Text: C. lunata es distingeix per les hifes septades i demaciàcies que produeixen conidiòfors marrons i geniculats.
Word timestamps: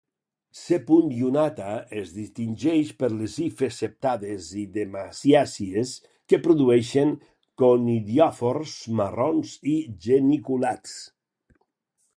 C. 0.59 0.77
lunata 1.17 1.73
es 2.03 2.13
distingeix 2.15 2.93
per 3.01 3.09
les 3.17 3.35
hifes 3.43 3.77
septades 3.83 4.47
i 4.63 4.65
demaciàcies 4.79 5.93
que 6.33 6.41
produeixen 6.49 7.13
conidiòfors 7.65 8.77
marrons 9.03 9.57
i 9.77 9.81
geniculats. 10.11 10.99